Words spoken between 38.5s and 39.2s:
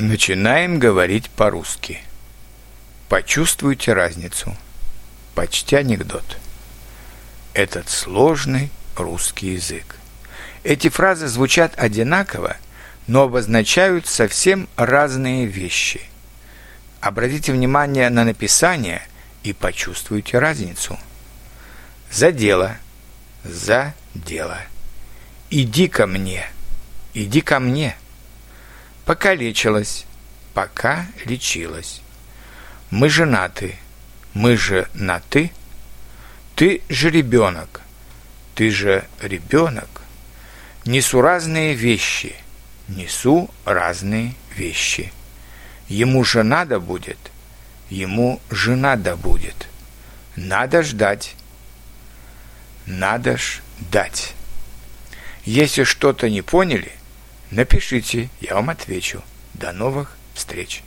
Ты же